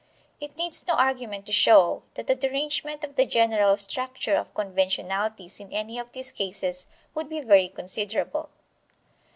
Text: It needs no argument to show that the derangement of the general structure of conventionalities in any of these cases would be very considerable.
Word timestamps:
It 0.39 0.57
needs 0.57 0.87
no 0.87 0.95
argument 0.95 1.45
to 1.45 1.51
show 1.51 2.01
that 2.15 2.25
the 2.25 2.33
derangement 2.33 3.03
of 3.03 3.17
the 3.17 3.25
general 3.27 3.77
structure 3.77 4.33
of 4.35 4.51
conventionalities 4.55 5.59
in 5.59 5.71
any 5.71 5.99
of 5.99 6.11
these 6.13 6.31
cases 6.31 6.87
would 7.13 7.29
be 7.29 7.39
very 7.41 7.67
considerable. 7.69 8.49